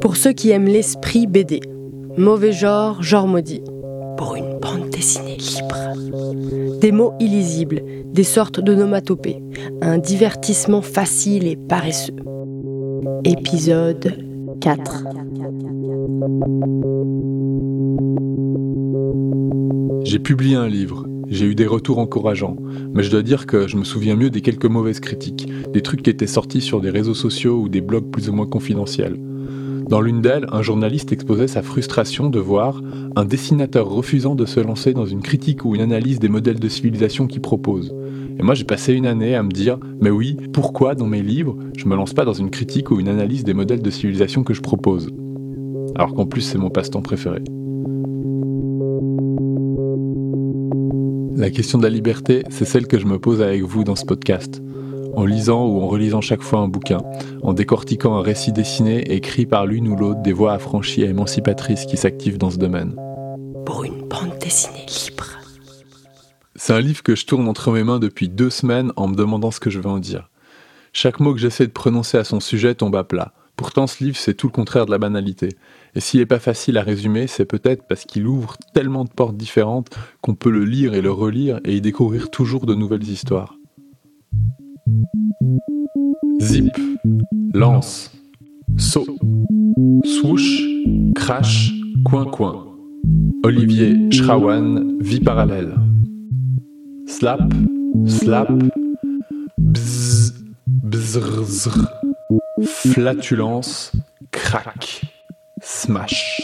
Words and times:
Pour 0.00 0.16
ceux 0.16 0.32
qui 0.32 0.50
aiment 0.50 0.66
l'esprit 0.66 1.26
BD, 1.26 1.60
mauvais 2.16 2.52
genre, 2.52 3.02
genre 3.02 3.26
maudit. 3.26 3.62
Pour 4.16 4.36
une 4.36 4.58
bande 4.58 4.90
dessinée 4.90 5.36
libre. 5.36 5.76
Des 6.80 6.92
mots 6.92 7.12
illisibles, 7.20 7.82
des 8.12 8.24
sortes 8.24 8.60
d'onomatopées, 8.60 9.38
un 9.82 9.98
divertissement 9.98 10.82
facile 10.82 11.46
et 11.46 11.56
paresseux. 11.56 12.16
Épisode 13.24 14.16
4. 14.60 15.04
J'ai 20.04 20.18
publié 20.18 20.56
un 20.56 20.68
livre, 20.68 21.06
j'ai 21.28 21.46
eu 21.46 21.54
des 21.54 21.66
retours 21.66 21.98
encourageants, 21.98 22.56
mais 22.92 23.02
je 23.02 23.10
dois 23.10 23.22
dire 23.22 23.46
que 23.46 23.68
je 23.68 23.76
me 23.76 23.84
souviens 23.84 24.16
mieux 24.16 24.30
des 24.30 24.40
quelques 24.40 24.66
mauvaises 24.66 25.00
critiques, 25.00 25.48
des 25.72 25.82
trucs 25.82 26.02
qui 26.02 26.10
étaient 26.10 26.26
sortis 26.26 26.60
sur 26.60 26.80
des 26.80 26.90
réseaux 26.90 27.14
sociaux 27.14 27.60
ou 27.60 27.68
des 27.68 27.80
blogs 27.80 28.10
plus 28.10 28.28
ou 28.28 28.32
moins 28.32 28.46
confidentiels. 28.46 29.16
Dans 29.90 30.00
l'une 30.00 30.22
d'elles, 30.22 30.46
un 30.52 30.62
journaliste 30.62 31.10
exposait 31.10 31.48
sa 31.48 31.62
frustration 31.62 32.30
de 32.30 32.38
voir 32.38 32.80
un 33.16 33.24
dessinateur 33.24 33.88
refusant 33.88 34.36
de 34.36 34.46
se 34.46 34.60
lancer 34.60 34.94
dans 34.94 35.04
une 35.04 35.20
critique 35.20 35.64
ou 35.64 35.74
une 35.74 35.80
analyse 35.80 36.20
des 36.20 36.28
modèles 36.28 36.60
de 36.60 36.68
civilisation 36.68 37.26
qu'il 37.26 37.40
propose. 37.40 37.92
Et 38.38 38.42
moi 38.44 38.54
j'ai 38.54 38.62
passé 38.62 38.92
une 38.92 39.06
année 39.06 39.34
à 39.34 39.42
me 39.42 39.50
dire, 39.50 39.80
mais 40.00 40.10
oui, 40.10 40.36
pourquoi 40.52 40.94
dans 40.94 41.08
mes 41.08 41.22
livres, 41.22 41.56
je 41.76 41.86
me 41.86 41.96
lance 41.96 42.14
pas 42.14 42.24
dans 42.24 42.32
une 42.32 42.50
critique 42.50 42.92
ou 42.92 43.00
une 43.00 43.08
analyse 43.08 43.42
des 43.42 43.52
modèles 43.52 43.82
de 43.82 43.90
civilisation 43.90 44.44
que 44.44 44.54
je 44.54 44.60
propose? 44.60 45.10
Alors 45.96 46.14
qu'en 46.14 46.24
plus 46.24 46.42
c'est 46.42 46.56
mon 46.56 46.70
passe-temps 46.70 47.02
préféré. 47.02 47.42
La 51.34 51.50
question 51.50 51.78
de 51.78 51.82
la 51.82 51.90
liberté, 51.90 52.44
c'est 52.48 52.64
celle 52.64 52.86
que 52.86 53.00
je 53.00 53.06
me 53.06 53.18
pose 53.18 53.42
avec 53.42 53.62
vous 53.62 53.82
dans 53.82 53.96
ce 53.96 54.04
podcast 54.04 54.62
en 55.14 55.24
lisant 55.24 55.66
ou 55.66 55.80
en 55.80 55.88
relisant 55.88 56.20
chaque 56.20 56.42
fois 56.42 56.60
un 56.60 56.68
bouquin, 56.68 56.98
en 57.42 57.52
décortiquant 57.52 58.16
un 58.16 58.22
récit 58.22 58.52
dessiné 58.52 59.14
écrit 59.14 59.46
par 59.46 59.66
l'une 59.66 59.88
ou 59.88 59.96
l'autre 59.96 60.22
des 60.22 60.32
voix 60.32 60.52
affranchies 60.52 61.02
et 61.02 61.08
émancipatrices 61.08 61.86
qui 61.86 61.96
s'activent 61.96 62.38
dans 62.38 62.50
ce 62.50 62.58
domaine. 62.58 62.94
Pour 63.66 63.84
une 63.84 64.06
bande 64.08 64.38
dessinée 64.40 64.86
libre. 65.04 65.26
C'est 66.56 66.72
un 66.72 66.80
livre 66.80 67.02
que 67.02 67.14
je 67.14 67.26
tourne 67.26 67.48
entre 67.48 67.70
mes 67.72 67.84
mains 67.84 67.98
depuis 67.98 68.28
deux 68.28 68.50
semaines 68.50 68.92
en 68.96 69.08
me 69.08 69.16
demandant 69.16 69.50
ce 69.50 69.60
que 69.60 69.70
je 69.70 69.80
vais 69.80 69.88
en 69.88 69.98
dire. 69.98 70.28
Chaque 70.92 71.20
mot 71.20 71.32
que 71.32 71.40
j'essaie 71.40 71.66
de 71.66 71.72
prononcer 71.72 72.18
à 72.18 72.24
son 72.24 72.40
sujet 72.40 72.74
tombe 72.74 72.96
à 72.96 73.04
plat. 73.04 73.32
Pourtant, 73.56 73.86
ce 73.86 74.02
livre, 74.02 74.16
c'est 74.16 74.34
tout 74.34 74.46
le 74.46 74.52
contraire 74.52 74.86
de 74.86 74.90
la 74.90 74.98
banalité. 74.98 75.50
Et 75.94 76.00
s'il 76.00 76.20
n'est 76.20 76.26
pas 76.26 76.38
facile 76.38 76.78
à 76.78 76.82
résumer, 76.82 77.26
c'est 77.26 77.44
peut-être 77.44 77.86
parce 77.86 78.04
qu'il 78.04 78.26
ouvre 78.26 78.56
tellement 78.74 79.04
de 79.04 79.10
portes 79.10 79.36
différentes 79.36 79.90
qu'on 80.22 80.34
peut 80.34 80.50
le 80.50 80.64
lire 80.64 80.94
et 80.94 81.02
le 81.02 81.12
relire 81.12 81.60
et 81.64 81.76
y 81.76 81.80
découvrir 81.80 82.30
toujours 82.30 82.64
de 82.64 82.74
nouvelles 82.74 83.08
histoires. 83.08 83.59
Zip, 86.40 86.76
lance, 87.54 88.10
saut, 88.76 89.06
swoosh, 90.04 90.60
crash, 91.14 91.72
coin-coin. 92.04 92.66
Olivier 93.42 94.10
Schrawan, 94.10 94.98
vie 95.00 95.20
parallèle. 95.20 95.74
Slap, 97.06 97.40
slap, 98.06 98.50
bzz, 99.56 100.34
bzzz, 100.66 101.70
flatulence, 102.62 103.92
crack, 104.32 105.02
smash. 105.62 106.42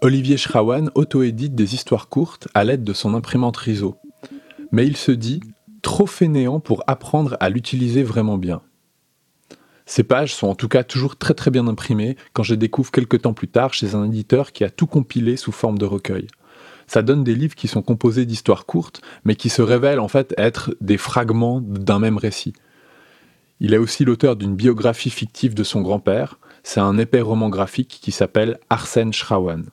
Olivier 0.00 0.36
Schrawan 0.36 0.90
auto-édite 0.94 1.56
des 1.56 1.74
histoires 1.74 2.08
courtes 2.08 2.46
à 2.54 2.62
l'aide 2.64 2.84
de 2.84 2.92
son 2.92 3.14
imprimante 3.14 3.56
Riso 3.56 4.01
mais 4.72 4.86
il 4.86 4.96
se 4.96 5.12
dit 5.12 5.40
trop 5.82 6.06
fainéant 6.06 6.60
pour 6.60 6.82
apprendre 6.86 7.36
à 7.40 7.48
l'utiliser 7.48 8.02
vraiment 8.02 8.38
bien. 8.38 8.62
Ces 9.84 10.04
pages 10.04 10.34
sont 10.34 10.46
en 10.46 10.54
tout 10.54 10.68
cas 10.68 10.84
toujours 10.84 11.16
très 11.16 11.34
très 11.34 11.50
bien 11.50 11.66
imprimées 11.66 12.16
quand 12.32 12.42
je 12.42 12.54
découvre 12.54 12.90
quelques 12.90 13.22
temps 13.22 13.34
plus 13.34 13.48
tard 13.48 13.74
chez 13.74 13.94
un 13.94 14.04
éditeur 14.04 14.52
qui 14.52 14.64
a 14.64 14.70
tout 14.70 14.86
compilé 14.86 15.36
sous 15.36 15.52
forme 15.52 15.78
de 15.78 15.84
recueil. 15.84 16.28
Ça 16.86 17.02
donne 17.02 17.24
des 17.24 17.34
livres 17.34 17.54
qui 17.54 17.68
sont 17.68 17.82
composés 17.82 18.26
d'histoires 18.26 18.66
courtes, 18.66 19.02
mais 19.24 19.34
qui 19.34 19.48
se 19.48 19.62
révèlent 19.62 20.00
en 20.00 20.08
fait 20.08 20.34
être 20.36 20.74
des 20.80 20.98
fragments 20.98 21.60
d'un 21.60 21.98
même 21.98 22.16
récit. 22.16 22.52
Il 23.60 23.74
est 23.74 23.78
aussi 23.78 24.04
l'auteur 24.04 24.36
d'une 24.36 24.56
biographie 24.56 25.10
fictive 25.10 25.54
de 25.54 25.64
son 25.64 25.82
grand-père, 25.82 26.38
c'est 26.62 26.80
un 26.80 26.98
épais 26.98 27.20
roman 27.20 27.48
graphique 27.48 27.98
qui 28.02 28.12
s'appelle 28.12 28.58
Arsène 28.70 29.12
Schrawan. 29.12 29.66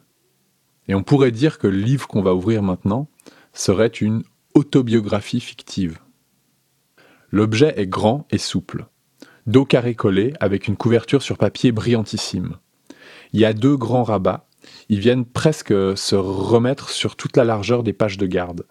Et 0.87 0.95
on 0.95 1.03
pourrait 1.03 1.31
dire 1.31 1.59
que 1.59 1.67
le 1.67 1.77
livre 1.77 2.07
qu'on 2.07 2.21
va 2.21 2.33
ouvrir 2.33 2.63
maintenant 2.63 3.07
serait 3.53 3.87
une 3.87 4.23
autobiographie 4.53 5.39
fictive. 5.39 5.99
L'objet 7.31 7.73
est 7.77 7.87
grand 7.87 8.27
et 8.31 8.37
souple, 8.37 8.87
dos 9.45 9.65
carré 9.65 9.95
collé 9.95 10.33
avec 10.39 10.67
une 10.67 10.77
couverture 10.77 11.21
sur 11.21 11.37
papier 11.37 11.71
brillantissime. 11.71 12.57
Il 13.33 13.39
y 13.39 13.45
a 13.45 13.53
deux 13.53 13.77
grands 13.77 14.03
rabats, 14.03 14.47
ils 14.89 14.99
viennent 14.99 15.25
presque 15.25 15.73
se 15.97 16.15
remettre 16.15 16.89
sur 16.89 17.15
toute 17.15 17.37
la 17.37 17.43
largeur 17.43 17.83
des 17.83 17.93
pages 17.93 18.17
de 18.17 18.25
garde. 18.25 18.65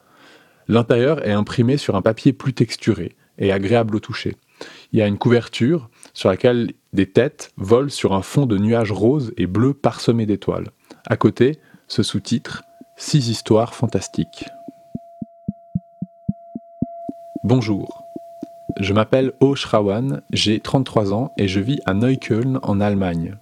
L'intérieur 0.66 1.26
est 1.26 1.32
imprimé 1.32 1.76
sur 1.76 1.96
un 1.96 2.02
papier 2.02 2.32
plus 2.32 2.52
texturé 2.52 3.16
et 3.38 3.52
agréable 3.52 3.96
au 3.96 4.00
toucher. 4.00 4.36
Il 4.92 4.98
y 4.98 5.02
a 5.02 5.06
une 5.06 5.18
couverture 5.18 5.88
sur 6.12 6.28
laquelle 6.28 6.72
des 6.92 7.06
têtes 7.06 7.52
volent 7.56 7.88
sur 7.88 8.12
un 8.12 8.22
fond 8.22 8.46
de 8.46 8.58
nuages 8.58 8.92
roses 8.92 9.32
et 9.36 9.46
bleus 9.46 9.74
parsemés 9.74 10.26
d'étoiles. 10.26 10.70
À 11.06 11.16
côté, 11.16 11.58
ce 11.86 12.02
sous-titre 12.02 12.62
Six 12.96 13.28
histoires 13.28 13.76
fantastiques. 13.76 14.44
Bonjour. 17.50 18.04
Je 18.78 18.92
m'appelle 18.92 19.32
O. 19.40 19.54
Schrawan, 19.54 20.20
j'ai 20.34 20.60
33 20.60 21.14
ans 21.14 21.32
et 21.38 21.48
je 21.48 21.60
vis 21.60 21.80
à 21.86 21.94
Neukölln 21.94 22.58
en 22.62 22.78
Allemagne. 22.78 23.36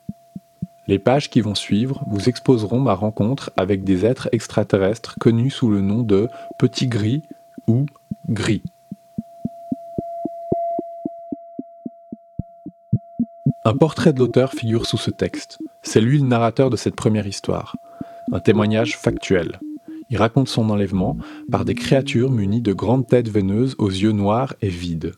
Les 0.87 1.01
pages 1.01 1.29
qui 1.29 1.41
vont 1.41 1.57
suivre 1.57 2.05
vous 2.07 2.29
exposeront 2.29 2.79
ma 2.79 2.95
rencontre 2.95 3.51
avec 3.57 3.83
des 3.83 4.07
êtres 4.07 4.29
extraterrestres 4.31 5.17
connus 5.19 5.51
sous 5.51 5.69
le 5.73 5.81
nom 5.81 6.05
de 6.05 6.29
Petit 6.57 6.87
Gris 6.87 7.25
ou 7.67 7.87
Gris. 8.29 8.63
Un 13.65 13.77
portrait 13.77 14.13
de 14.13 14.21
l'auteur 14.21 14.53
figure 14.53 14.87
sous 14.87 14.99
ce 14.99 15.11
texte. 15.11 15.59
C'est 15.83 16.01
lui 16.01 16.21
le 16.21 16.29
narrateur 16.29 16.71
de 16.71 16.77
cette 16.77 16.95
première 16.95 17.27
histoire. 17.27 17.75
Un 18.31 18.39
témoignage 18.39 18.97
factuel. 18.97 19.59
Il 20.11 20.19
raconte 20.19 20.49
son 20.49 20.71
enlèvement 20.71 21.19
par 21.51 21.65
des 21.65 21.75
créatures 21.75 22.31
munies 22.31 22.61
de 22.61 22.73
grandes 22.73 23.07
têtes 23.07 23.29
veineuses 23.29 23.75
aux 23.79 23.91
yeux 23.91 24.13
noirs 24.13 24.55
et 24.63 24.69
vides. 24.69 25.15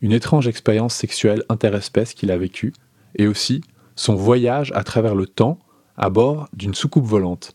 Une 0.00 0.12
étrange 0.12 0.48
expérience 0.48 0.94
sexuelle 0.94 1.44
interespèce 1.48 2.14
qu'il 2.14 2.30
a 2.30 2.38
vécue, 2.38 2.72
et 3.16 3.26
aussi 3.26 3.62
son 3.96 4.14
voyage 4.14 4.72
à 4.74 4.84
travers 4.84 5.14
le 5.14 5.26
temps 5.26 5.58
à 5.96 6.10
bord 6.10 6.48
d'une 6.52 6.74
soucoupe 6.74 7.06
volante. 7.06 7.52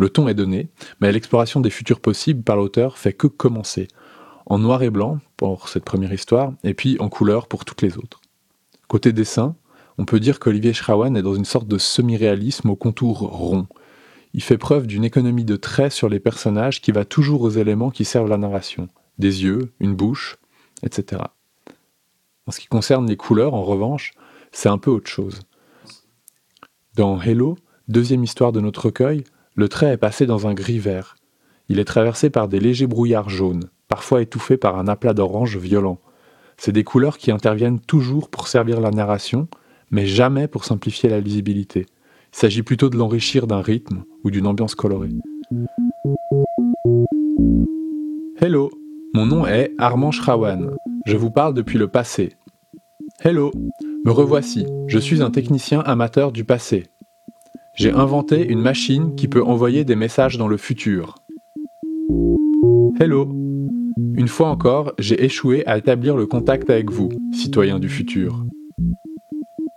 Le 0.00 0.08
ton 0.08 0.28
est 0.28 0.34
donné, 0.34 0.68
mais 1.00 1.12
l'exploration 1.12 1.60
des 1.60 1.70
futurs 1.70 2.00
possibles 2.00 2.42
par 2.42 2.56
l'auteur 2.56 2.98
fait 2.98 3.12
que 3.12 3.26
commencer, 3.26 3.88
en 4.46 4.58
noir 4.58 4.82
et 4.82 4.90
blanc 4.90 5.18
pour 5.36 5.68
cette 5.68 5.84
première 5.84 6.12
histoire, 6.12 6.52
et 6.64 6.74
puis 6.74 6.96
en 7.00 7.08
couleur 7.08 7.48
pour 7.48 7.64
toutes 7.64 7.82
les 7.82 7.98
autres. 7.98 8.20
Côté 8.86 9.12
dessin, 9.12 9.56
on 9.98 10.04
peut 10.04 10.20
dire 10.20 10.38
qu'Olivier 10.38 10.72
Schrawan 10.72 11.16
est 11.16 11.22
dans 11.22 11.34
une 11.34 11.44
sorte 11.44 11.68
de 11.68 11.78
semi-réalisme 11.78 12.70
au 12.70 12.76
contour 12.76 13.18
rond, 13.18 13.66
il 14.38 14.42
fait 14.42 14.56
preuve 14.56 14.86
d'une 14.86 15.02
économie 15.02 15.44
de 15.44 15.56
traits 15.56 15.90
sur 15.90 16.08
les 16.08 16.20
personnages 16.20 16.80
qui 16.80 16.92
va 16.92 17.04
toujours 17.04 17.42
aux 17.42 17.50
éléments 17.50 17.90
qui 17.90 18.04
servent 18.04 18.28
la 18.28 18.36
narration. 18.36 18.88
Des 19.18 19.42
yeux, 19.42 19.72
une 19.80 19.96
bouche, 19.96 20.38
etc. 20.84 21.22
En 22.46 22.52
ce 22.52 22.60
qui 22.60 22.68
concerne 22.68 23.08
les 23.08 23.16
couleurs, 23.16 23.54
en 23.54 23.64
revanche, 23.64 24.12
c'est 24.52 24.68
un 24.68 24.78
peu 24.78 24.92
autre 24.92 25.10
chose. 25.10 25.40
Dans 26.94 27.20
Hello, 27.20 27.58
deuxième 27.88 28.22
histoire 28.22 28.52
de 28.52 28.60
notre 28.60 28.84
recueil, 28.84 29.24
le 29.56 29.68
trait 29.68 29.94
est 29.94 29.96
passé 29.96 30.24
dans 30.24 30.46
un 30.46 30.54
gris 30.54 30.78
vert. 30.78 31.16
Il 31.68 31.80
est 31.80 31.84
traversé 31.84 32.30
par 32.30 32.46
des 32.46 32.60
légers 32.60 32.86
brouillards 32.86 33.30
jaunes, 33.30 33.68
parfois 33.88 34.22
étouffés 34.22 34.56
par 34.56 34.78
un 34.78 34.86
aplat 34.86 35.14
d'orange 35.14 35.56
violent. 35.56 35.98
C'est 36.58 36.70
des 36.70 36.84
couleurs 36.84 37.18
qui 37.18 37.32
interviennent 37.32 37.80
toujours 37.80 38.30
pour 38.30 38.46
servir 38.46 38.80
la 38.80 38.92
narration, 38.92 39.48
mais 39.90 40.06
jamais 40.06 40.46
pour 40.46 40.64
simplifier 40.64 41.08
la 41.08 41.18
lisibilité. 41.18 41.86
Il 42.38 42.42
s'agit 42.42 42.62
plutôt 42.62 42.88
de 42.88 42.96
l'enrichir 42.96 43.48
d'un 43.48 43.60
rythme 43.60 44.04
ou 44.22 44.30
d'une 44.30 44.46
ambiance 44.46 44.76
colorée. 44.76 45.10
Hello, 48.36 48.70
mon 49.12 49.26
nom 49.26 49.44
est 49.44 49.74
Armand 49.76 50.12
Schrawan. 50.12 50.76
Je 51.04 51.16
vous 51.16 51.32
parle 51.32 51.52
depuis 51.52 51.78
le 51.78 51.88
passé. 51.88 52.34
Hello, 53.24 53.50
me 54.04 54.12
revoici. 54.12 54.66
Je 54.86 55.00
suis 55.00 55.20
un 55.20 55.32
technicien 55.32 55.80
amateur 55.80 56.30
du 56.30 56.44
passé. 56.44 56.86
J'ai 57.74 57.90
inventé 57.90 58.46
une 58.46 58.60
machine 58.60 59.16
qui 59.16 59.26
peut 59.26 59.42
envoyer 59.42 59.84
des 59.84 59.96
messages 59.96 60.38
dans 60.38 60.46
le 60.46 60.58
futur. 60.58 61.16
Hello. 63.00 63.34
Une 64.14 64.28
fois 64.28 64.50
encore, 64.50 64.92
j'ai 65.00 65.24
échoué 65.24 65.66
à 65.66 65.76
établir 65.76 66.16
le 66.16 66.26
contact 66.26 66.70
avec 66.70 66.92
vous, 66.92 67.08
citoyens 67.32 67.80
du 67.80 67.88
futur. 67.88 68.44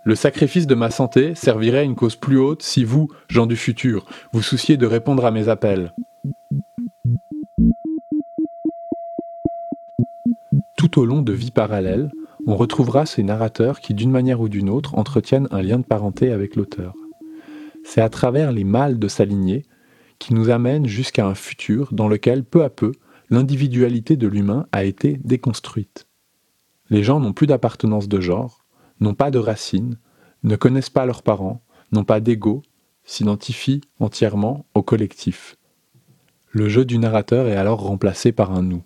Le 0.04 0.16
sacrifice 0.16 0.66
de 0.66 0.74
ma 0.74 0.90
santé 0.90 1.36
servirait 1.36 1.78
à 1.78 1.82
une 1.84 1.94
cause 1.94 2.16
plus 2.16 2.36
haute 2.36 2.62
si 2.62 2.82
vous, 2.82 3.08
gens 3.28 3.46
du 3.46 3.54
futur, 3.54 4.04
vous 4.32 4.42
souciez 4.42 4.76
de 4.76 4.86
répondre 4.86 5.24
à 5.24 5.30
mes 5.30 5.48
appels. 5.48 5.94
Tout 10.76 10.98
au 10.98 11.04
long 11.04 11.22
de 11.22 11.32
Vie 11.32 11.52
parallèle, 11.52 12.10
on 12.48 12.56
retrouvera 12.56 13.06
ces 13.06 13.22
narrateurs 13.22 13.78
qui, 13.78 13.94
d'une 13.94 14.10
manière 14.10 14.40
ou 14.40 14.48
d'une 14.48 14.68
autre, 14.68 14.98
entretiennent 14.98 15.46
un 15.52 15.62
lien 15.62 15.78
de 15.78 15.84
parenté 15.84 16.32
avec 16.32 16.56
l'auteur. 16.56 16.94
C'est 17.84 18.00
à 18.00 18.08
travers 18.08 18.50
les 18.50 18.64
mâles 18.64 18.98
de 18.98 19.06
sa 19.06 19.24
lignée 19.24 19.66
qui 20.18 20.34
nous 20.34 20.50
amène 20.50 20.86
jusqu'à 20.86 21.26
un 21.26 21.36
futur 21.36 21.92
dans 21.92 22.08
lequel, 22.08 22.42
peu 22.44 22.64
à 22.64 22.70
peu, 22.70 22.90
l'individualité 23.30 24.16
de 24.16 24.26
l'humain 24.26 24.66
a 24.72 24.82
été 24.82 25.20
déconstruite. 25.22 26.08
Les 26.90 27.04
gens 27.04 27.20
n'ont 27.20 27.32
plus 27.32 27.46
d'appartenance 27.46 28.08
de 28.08 28.20
genre, 28.20 28.61
n'ont 29.02 29.14
pas 29.14 29.30
de 29.30 29.38
racines, 29.38 29.98
ne 30.42 30.56
connaissent 30.56 30.90
pas 30.90 31.06
leurs 31.06 31.22
parents, 31.22 31.62
n'ont 31.92 32.04
pas 32.04 32.20
d'ego, 32.20 32.62
s'identifient 33.04 33.82
entièrement 34.00 34.64
au 34.74 34.82
collectif. 34.82 35.56
Le 36.50 36.68
jeu 36.68 36.84
du 36.84 36.98
narrateur 36.98 37.48
est 37.48 37.56
alors 37.56 37.80
remplacé 37.80 38.32
par 38.32 38.52
un 38.52 38.62
nous. 38.62 38.82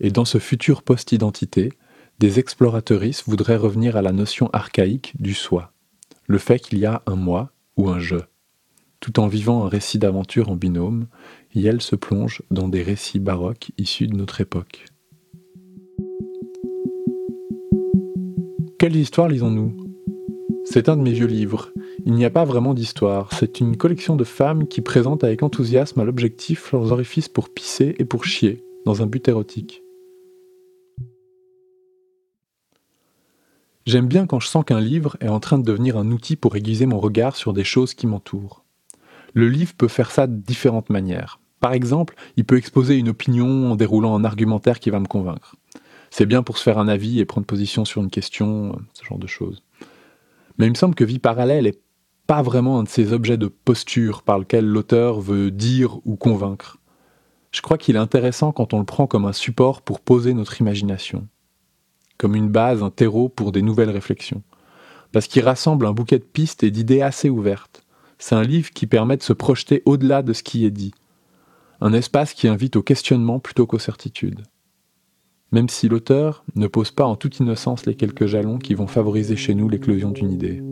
Et 0.00 0.10
dans 0.10 0.24
ce 0.24 0.38
futur 0.38 0.82
post-identité, 0.82 1.72
des 2.18 2.38
exploratrices 2.38 3.24
voudraient 3.26 3.56
revenir 3.56 3.96
à 3.96 4.02
la 4.02 4.12
notion 4.12 4.48
archaïque 4.52 5.14
du 5.20 5.34
soi, 5.34 5.72
le 6.26 6.38
fait 6.38 6.58
qu'il 6.58 6.78
y 6.78 6.86
a 6.86 7.02
un 7.06 7.16
moi 7.16 7.52
ou 7.76 7.88
un 7.88 7.98
je. 7.98 8.16
Tout 9.00 9.18
en 9.18 9.26
vivant 9.26 9.64
un 9.64 9.68
récit 9.68 9.98
d'aventure 9.98 10.48
en 10.48 10.56
binôme, 10.56 11.06
Yel 11.54 11.80
se 11.80 11.96
plonge 11.96 12.42
dans 12.50 12.68
des 12.68 12.82
récits 12.82 13.18
baroques 13.18 13.72
issus 13.76 14.06
de 14.06 14.16
notre 14.16 14.40
époque. 14.40 14.84
Quelles 18.82 18.96
histoires 18.96 19.28
lisons-nous? 19.28 19.76
C'est 20.64 20.88
un 20.88 20.96
de 20.96 21.02
mes 21.02 21.12
vieux 21.12 21.28
livres. 21.28 21.70
Il 22.04 22.14
n'y 22.14 22.24
a 22.24 22.30
pas 22.30 22.44
vraiment 22.44 22.74
d'histoire, 22.74 23.32
c'est 23.32 23.60
une 23.60 23.76
collection 23.76 24.16
de 24.16 24.24
femmes 24.24 24.66
qui 24.66 24.80
présentent 24.80 25.22
avec 25.22 25.44
enthousiasme 25.44 26.00
à 26.00 26.04
l'objectif 26.04 26.72
leurs 26.72 26.90
orifices 26.90 27.28
pour 27.28 27.50
pisser 27.50 27.94
et 28.00 28.04
pour 28.04 28.24
chier, 28.24 28.64
dans 28.84 29.00
un 29.00 29.06
but 29.06 29.28
érotique. 29.28 29.84
J'aime 33.86 34.08
bien 34.08 34.26
quand 34.26 34.40
je 34.40 34.48
sens 34.48 34.64
qu'un 34.64 34.80
livre 34.80 35.16
est 35.20 35.28
en 35.28 35.38
train 35.38 35.58
de 35.58 35.64
devenir 35.64 35.96
un 35.96 36.10
outil 36.10 36.34
pour 36.34 36.56
aiguiser 36.56 36.86
mon 36.86 36.98
regard 36.98 37.36
sur 37.36 37.52
des 37.52 37.62
choses 37.62 37.94
qui 37.94 38.08
m'entourent. 38.08 38.64
Le 39.32 39.48
livre 39.48 39.74
peut 39.78 39.86
faire 39.86 40.10
ça 40.10 40.26
de 40.26 40.34
différentes 40.34 40.90
manières. 40.90 41.38
Par 41.60 41.72
exemple, 41.72 42.16
il 42.36 42.44
peut 42.44 42.56
exposer 42.56 42.96
une 42.96 43.10
opinion 43.10 43.70
en 43.70 43.76
déroulant 43.76 44.16
un 44.16 44.24
argumentaire 44.24 44.80
qui 44.80 44.90
va 44.90 44.98
me 44.98 45.06
convaincre. 45.06 45.54
C'est 46.12 46.26
bien 46.26 46.42
pour 46.42 46.58
se 46.58 46.62
faire 46.62 46.78
un 46.78 46.88
avis 46.88 47.20
et 47.20 47.24
prendre 47.24 47.46
position 47.46 47.84
sur 47.84 48.02
une 48.02 48.10
question, 48.10 48.78
ce 48.92 49.04
genre 49.04 49.18
de 49.18 49.26
choses. 49.26 49.62
Mais 50.58 50.66
il 50.66 50.70
me 50.70 50.76
semble 50.76 50.94
que 50.94 51.04
Vie 51.04 51.18
parallèle 51.18 51.64
n'est 51.64 51.80
pas 52.26 52.42
vraiment 52.42 52.78
un 52.78 52.82
de 52.82 52.88
ces 52.88 53.12
objets 53.12 53.38
de 53.38 53.46
posture 53.48 54.22
par 54.22 54.38
lequel 54.38 54.66
l'auteur 54.66 55.20
veut 55.20 55.50
dire 55.50 55.98
ou 56.04 56.16
convaincre. 56.16 56.76
Je 57.50 57.62
crois 57.62 57.78
qu'il 57.78 57.96
est 57.96 57.98
intéressant 57.98 58.52
quand 58.52 58.74
on 58.74 58.78
le 58.78 58.84
prend 58.84 59.06
comme 59.06 59.24
un 59.24 59.32
support 59.32 59.80
pour 59.80 60.00
poser 60.00 60.34
notre 60.34 60.60
imagination 60.60 61.26
comme 62.22 62.36
une 62.36 62.50
base, 62.50 62.84
un 62.84 62.90
terreau 62.90 63.28
pour 63.28 63.50
des 63.50 63.62
nouvelles 63.62 63.90
réflexions. 63.90 64.42
Parce 65.10 65.26
qu'il 65.26 65.42
rassemble 65.42 65.86
un 65.86 65.92
bouquet 65.92 66.20
de 66.20 66.24
pistes 66.24 66.62
et 66.62 66.70
d'idées 66.70 67.02
assez 67.02 67.28
ouvertes. 67.28 67.84
C'est 68.20 68.36
un 68.36 68.44
livre 68.44 68.70
qui 68.70 68.86
permet 68.86 69.16
de 69.16 69.24
se 69.24 69.32
projeter 69.32 69.82
au-delà 69.86 70.22
de 70.22 70.32
ce 70.32 70.44
qui 70.44 70.64
est 70.64 70.70
dit. 70.70 70.94
Un 71.80 71.92
espace 71.92 72.32
qui 72.32 72.46
invite 72.46 72.76
au 72.76 72.82
questionnement 72.84 73.40
plutôt 73.40 73.66
qu'aux 73.66 73.80
certitudes. 73.80 74.44
Même 75.52 75.68
si 75.68 75.86
l'auteur 75.88 76.44
ne 76.56 76.66
pose 76.66 76.90
pas 76.90 77.04
en 77.04 77.14
toute 77.14 77.38
innocence 77.38 77.84
les 77.84 77.94
quelques 77.94 78.24
jalons 78.24 78.58
qui 78.58 78.74
vont 78.74 78.86
favoriser 78.86 79.36
chez 79.36 79.54
nous 79.54 79.68
l'éclosion 79.68 80.10
d'une 80.10 80.32
idée. 80.32 80.62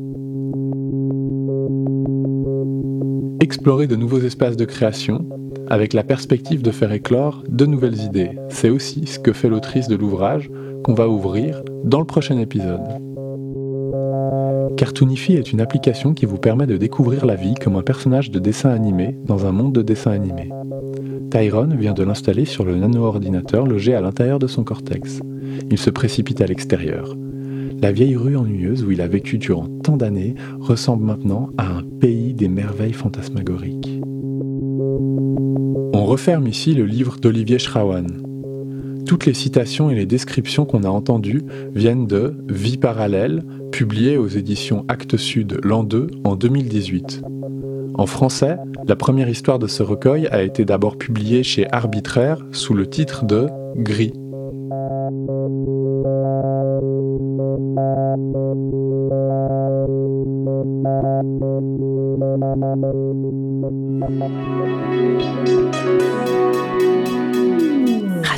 Explorer 3.41 3.87
de 3.87 3.97
nouveaux 3.97 4.21
espaces 4.21 4.56
de 4.56 4.65
création, 4.65 5.29
avec 5.69 5.93
la 5.93 6.03
perspective 6.03 6.62
de 6.62 6.71
faire 6.71 6.93
éclore 6.93 7.44
de 7.47 7.67
nouvelles 7.67 8.00
idées. 8.00 8.38
C'est 8.49 8.71
aussi 8.71 9.06
ce 9.06 9.19
que 9.19 9.35
fait 9.35 9.50
l'autrice 9.50 9.87
de 9.87 9.97
l'ouvrage 9.97 10.50
qu'on 10.83 10.94
va 10.94 11.09
ouvrir 11.09 11.62
dans 11.85 12.00
le 12.00 12.06
prochain 12.06 12.38
épisode. 12.38 13.10
Cartoonify 14.81 15.35
est 15.35 15.53
une 15.53 15.61
application 15.61 16.15
qui 16.15 16.25
vous 16.25 16.38
permet 16.38 16.67
de 16.67 16.79
découvrir 16.79 17.27
la 17.27 17.35
vie 17.35 17.53
comme 17.53 17.77
un 17.77 17.82
personnage 17.82 18.31
de 18.31 18.38
dessin 18.38 18.71
animé 18.71 19.15
dans 19.27 19.44
un 19.44 19.53
monde 19.53 19.75
de 19.75 19.82
dessin 19.82 20.11
animé. 20.11 20.49
Tyrone 21.31 21.77
vient 21.77 21.93
de 21.93 22.03
l'installer 22.03 22.47
sur 22.47 22.65
le 22.65 22.75
nano-ordinateur 22.77 23.67
logé 23.67 23.94
à 23.94 24.00
l'intérieur 24.00 24.38
de 24.38 24.47
son 24.47 24.65
cortex. 24.65 25.21
Il 25.71 25.77
se 25.77 25.91
précipite 25.91 26.41
à 26.41 26.47
l'extérieur. 26.47 27.15
La 27.82 27.93
vieille 27.93 28.17
rue 28.17 28.38
ennuyeuse 28.38 28.82
où 28.82 28.91
il 28.91 29.03
a 29.03 29.06
vécu 29.06 29.37
durant 29.37 29.69
tant 29.85 29.99
d'années 29.99 30.35
ressemble 30.61 31.05
maintenant 31.05 31.50
à 31.59 31.67
un 31.67 31.83
pays 31.83 32.33
des 32.33 32.49
merveilles 32.49 32.94
fantasmagoriques. 32.94 34.00
On 35.93 36.06
referme 36.06 36.47
ici 36.47 36.73
le 36.73 36.87
livre 36.87 37.19
d'Olivier 37.21 37.59
Schrawan, 37.59 38.23
toutes 39.11 39.27
les 39.27 39.35
citations 39.35 39.91
et 39.91 39.97
les 39.97 40.07
descriptions 40.07 40.65
qu'on 40.65 40.85
a 40.85 40.89
entendues 40.89 41.43
viennent 41.75 42.07
de 42.07 42.37
Vie 42.49 42.77
parallèle, 42.77 43.43
publié 43.73 44.17
aux 44.17 44.29
éditions 44.29 44.85
Actes 44.87 45.17
Sud 45.17 45.59
l'an 45.65 45.83
2 45.83 46.07
en 46.23 46.37
2018. 46.37 47.23
En 47.95 48.07
français, 48.07 48.57
la 48.87 48.95
première 48.95 49.29
histoire 49.29 49.59
de 49.59 49.67
ce 49.67 49.83
recueil 49.83 50.29
a 50.29 50.45
été 50.45 50.65
d'abord 50.65 50.97
publiée 50.97 51.43
chez 51.43 51.67
Arbitraire 51.73 52.39
sous 52.53 52.73
le 52.73 52.89
titre 52.89 53.25
de 53.25 53.49
Gris. 53.75 54.12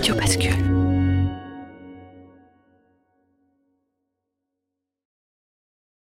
Radio 0.02 0.16
Bascule. 0.16 0.71